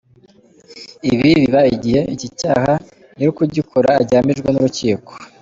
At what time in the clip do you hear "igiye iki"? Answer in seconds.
1.75-2.27